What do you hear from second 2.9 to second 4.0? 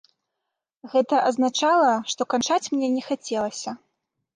не хацелася.